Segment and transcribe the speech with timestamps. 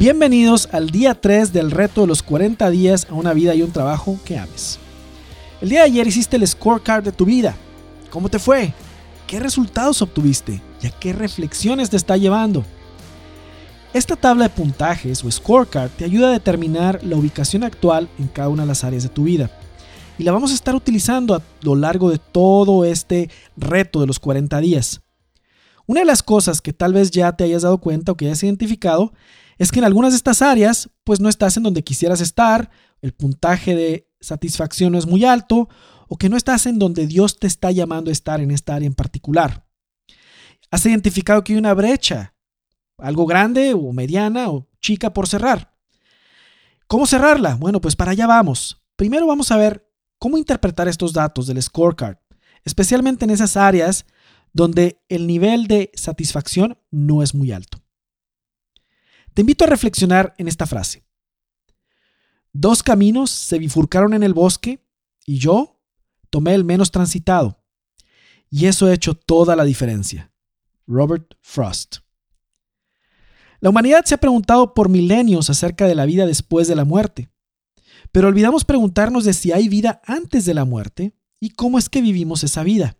[0.00, 3.70] Bienvenidos al día 3 del reto de los 40 días a una vida y un
[3.70, 4.78] trabajo que ames.
[5.60, 7.54] El día de ayer hiciste el scorecard de tu vida.
[8.08, 8.72] ¿Cómo te fue?
[9.26, 10.62] ¿Qué resultados obtuviste?
[10.80, 12.64] ¿Y a qué reflexiones te está llevando?
[13.92, 18.48] Esta tabla de puntajes o scorecard te ayuda a determinar la ubicación actual en cada
[18.48, 19.50] una de las áreas de tu vida.
[20.16, 24.18] Y la vamos a estar utilizando a lo largo de todo este reto de los
[24.18, 25.02] 40 días.
[25.84, 28.42] Una de las cosas que tal vez ya te hayas dado cuenta o que hayas
[28.42, 29.12] identificado
[29.60, 32.70] es que en algunas de estas áreas pues no estás en donde quisieras estar,
[33.02, 35.68] el puntaje de satisfacción no es muy alto
[36.08, 38.86] o que no estás en donde Dios te está llamando a estar en esta área
[38.86, 39.66] en particular.
[40.70, 42.34] Has identificado que hay una brecha,
[42.96, 45.76] algo grande o mediana o chica por cerrar.
[46.86, 47.56] ¿Cómo cerrarla?
[47.56, 48.80] Bueno, pues para allá vamos.
[48.96, 49.86] Primero vamos a ver
[50.18, 52.16] cómo interpretar estos datos del scorecard,
[52.64, 54.06] especialmente en esas áreas
[54.54, 57.79] donde el nivel de satisfacción no es muy alto.
[59.34, 61.04] Te invito a reflexionar en esta frase.
[62.52, 64.84] Dos caminos se bifurcaron en el bosque
[65.24, 65.80] y yo
[66.30, 67.62] tomé el menos transitado.
[68.50, 70.32] Y eso ha hecho toda la diferencia.
[70.86, 71.98] Robert Frost.
[73.60, 77.30] La humanidad se ha preguntado por milenios acerca de la vida después de la muerte,
[78.10, 82.00] pero olvidamos preguntarnos de si hay vida antes de la muerte y cómo es que
[82.00, 82.96] vivimos esa vida.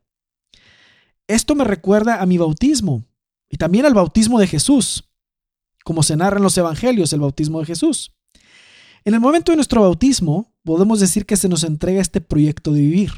[1.26, 3.06] Esto me recuerda a mi bautismo
[3.48, 5.09] y también al bautismo de Jesús
[5.90, 8.12] como se narra en los evangelios, el bautismo de Jesús.
[9.04, 12.80] En el momento de nuestro bautismo, podemos decir que se nos entrega este proyecto de
[12.80, 13.10] vivir.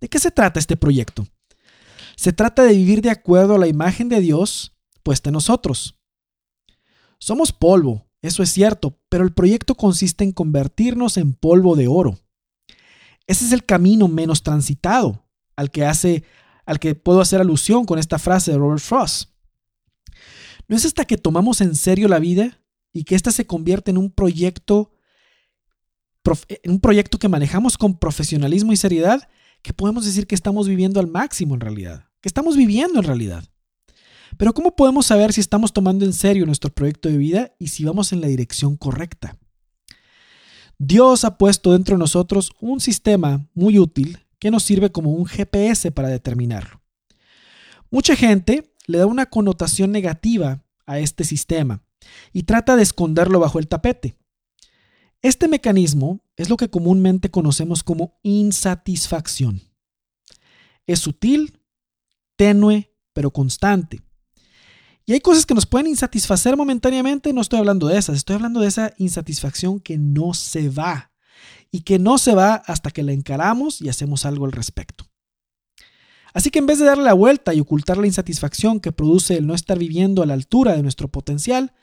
[0.00, 1.28] ¿De qué se trata este proyecto?
[2.16, 5.96] Se trata de vivir de acuerdo a la imagen de Dios puesta en nosotros.
[7.20, 12.18] Somos polvo, eso es cierto, pero el proyecto consiste en convertirnos en polvo de oro.
[13.28, 16.24] Ese es el camino menos transitado al que hace
[16.66, 19.31] al que puedo hacer alusión con esta frase de Robert Frost.
[20.68, 22.60] No es hasta que tomamos en serio la vida
[22.92, 24.92] y que ésta se convierte en un proyecto,
[26.48, 29.28] en un proyecto que manejamos con profesionalismo y seriedad
[29.62, 33.44] que podemos decir que estamos viviendo al máximo en realidad, que estamos viviendo en realidad.
[34.36, 37.84] Pero ¿cómo podemos saber si estamos tomando en serio nuestro proyecto de vida y si
[37.84, 39.36] vamos en la dirección correcta?
[40.78, 45.26] Dios ha puesto dentro de nosotros un sistema muy útil que nos sirve como un
[45.26, 46.82] GPS para determinarlo.
[47.90, 51.82] Mucha gente le da una connotación negativa a este sistema
[52.32, 54.16] y trata de esconderlo bajo el tapete.
[55.22, 59.62] Este mecanismo es lo que comúnmente conocemos como insatisfacción.
[60.86, 61.60] Es sutil,
[62.36, 64.02] tenue, pero constante.
[65.04, 68.60] Y hay cosas que nos pueden insatisfacer momentáneamente, no estoy hablando de esas, estoy hablando
[68.60, 71.12] de esa insatisfacción que no se va
[71.70, 75.11] y que no se va hasta que la encaramos y hacemos algo al respecto.
[76.34, 79.46] Así que en vez de darle la vuelta y ocultar la insatisfacción que produce el
[79.46, 81.74] no estar viviendo a la altura de nuestro potencial,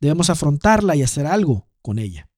[0.00, 2.28] debemos afrontarla y hacer algo con ella.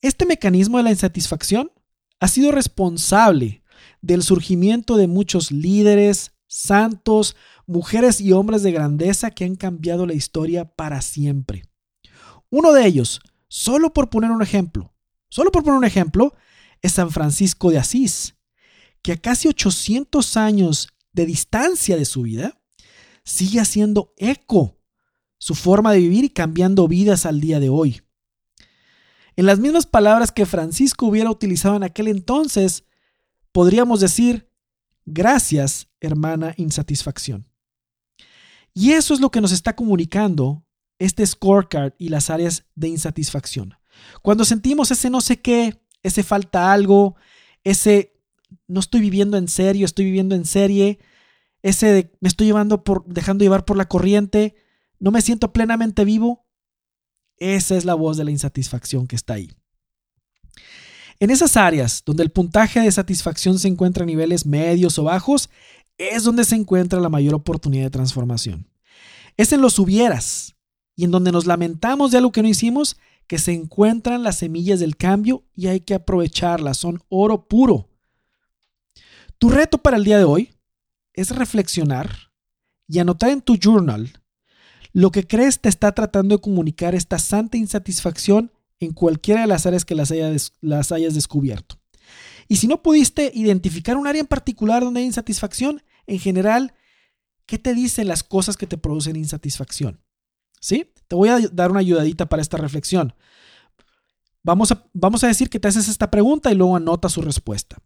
[0.00, 1.70] Este mecanismo de la insatisfacción
[2.18, 3.62] ha sido responsable
[4.02, 10.14] del surgimiento de muchos líderes, santos, mujeres y hombres de grandeza que han cambiado la
[10.14, 11.64] historia para siempre.
[12.50, 14.92] Uno de ellos, solo por poner un ejemplo,
[15.28, 16.34] solo por poner un ejemplo,
[16.82, 18.34] es San Francisco de Asís,
[19.02, 22.60] que a casi 800 años de distancia de su vida,
[23.24, 24.78] sigue haciendo eco
[25.38, 28.02] su forma de vivir y cambiando vidas al día de hoy.
[29.36, 32.84] En las mismas palabras que Francisco hubiera utilizado en aquel entonces,
[33.52, 34.50] podríamos decir,
[35.06, 37.48] gracias, hermana insatisfacción.
[38.74, 40.66] Y eso es lo que nos está comunicando
[40.98, 43.74] este scorecard y las áreas de insatisfacción.
[44.22, 47.16] Cuando sentimos ese no sé qué, ese falta algo,
[47.64, 48.19] ese
[48.70, 50.98] no estoy viviendo en serio, estoy viviendo en serie,
[51.62, 54.54] ese de me estoy llevando por, dejando llevar por la corriente,
[54.98, 56.46] no me siento plenamente vivo,
[57.36, 59.50] esa es la voz de la insatisfacción que está ahí.
[61.18, 65.50] En esas áreas donde el puntaje de satisfacción se encuentra a niveles medios o bajos,
[65.98, 68.66] es donde se encuentra la mayor oportunidad de transformación.
[69.36, 70.54] Es en los hubieras
[70.96, 72.96] y en donde nos lamentamos de algo que no hicimos
[73.26, 77.89] que se encuentran las semillas del cambio y hay que aprovecharlas, son oro puro.
[79.40, 80.54] Tu reto para el día de hoy
[81.14, 82.14] es reflexionar
[82.86, 84.12] y anotar en tu journal
[84.92, 89.64] lo que crees te está tratando de comunicar esta santa insatisfacción en cualquiera de las
[89.64, 90.12] áreas que las,
[90.92, 91.80] hayas descubierto.
[92.48, 96.74] Y si no pudiste identificar un área en particular donde hay insatisfacción, en general,
[97.46, 100.02] ¿qué te dicen las cosas que te producen insatisfacción?
[100.60, 100.92] ¿Sí?
[101.08, 103.14] Te voy a dar una ayudadita para esta reflexión.
[104.42, 107.78] Vamos vamos a decir que te haces esta pregunta y luego anota su respuesta.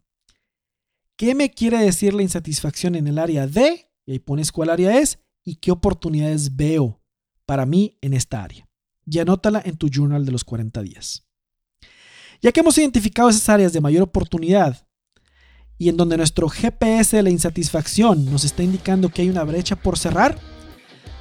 [1.17, 3.89] ¿Qué me quiere decir la insatisfacción en el área de?
[4.05, 6.99] Y ahí pones cuál área es y qué oportunidades veo
[7.45, 8.67] para mí en esta área.
[9.07, 11.27] y anótala en tu journal de los 40 días.
[12.41, 14.87] Ya que hemos identificado esas áreas de mayor oportunidad
[15.77, 19.75] y en donde nuestro GPS de la insatisfacción nos está indicando que hay una brecha
[19.75, 20.39] por cerrar,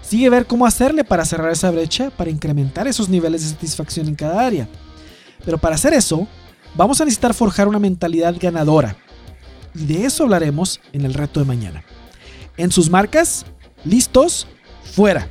[0.01, 4.15] sigue ver cómo hacerle para cerrar esa brecha, para incrementar esos niveles de satisfacción en
[4.15, 4.67] cada área.
[5.45, 6.27] Pero para hacer eso,
[6.75, 8.97] vamos a necesitar forjar una mentalidad ganadora.
[9.75, 11.85] Y de eso hablaremos en el reto de mañana.
[12.57, 13.45] En sus marcas,
[13.85, 14.47] listos,
[14.85, 15.29] fuera.